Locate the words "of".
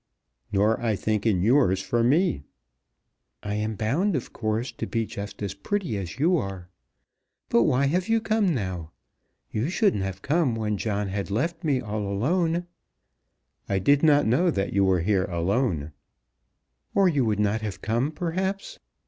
4.15-4.33